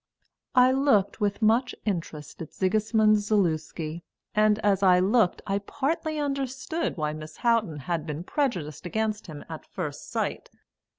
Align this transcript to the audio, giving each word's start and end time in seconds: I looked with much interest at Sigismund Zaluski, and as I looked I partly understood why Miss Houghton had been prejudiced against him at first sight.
I 0.55 0.71
looked 0.71 1.21
with 1.21 1.43
much 1.43 1.75
interest 1.85 2.41
at 2.41 2.53
Sigismund 2.53 3.17
Zaluski, 3.19 4.01
and 4.33 4.57
as 4.65 4.81
I 4.81 4.97
looked 4.99 5.43
I 5.45 5.59
partly 5.59 6.17
understood 6.17 6.97
why 6.97 7.13
Miss 7.13 7.37
Houghton 7.37 7.77
had 7.81 8.07
been 8.07 8.23
prejudiced 8.23 8.87
against 8.87 9.27
him 9.27 9.45
at 9.47 9.63
first 9.67 10.09
sight. 10.09 10.49